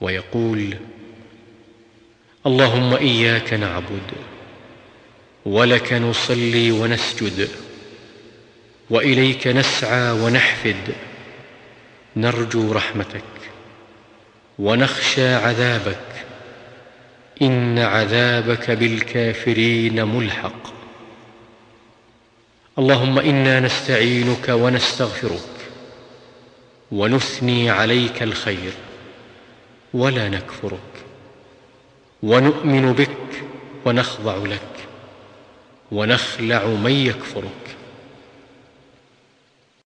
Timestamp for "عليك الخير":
27.70-28.72